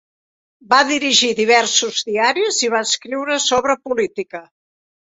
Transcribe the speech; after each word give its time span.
Va 0.73 0.79
dirigir 0.91 1.29
diversos 1.41 2.01
diaris 2.09 2.65
i 2.69 2.73
va 2.77 2.83
escriure 2.89 3.41
sobre 3.49 3.81
política. 3.89 4.47